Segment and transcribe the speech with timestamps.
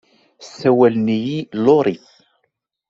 [0.45, 2.05] Ssawalen-iyi Laurie.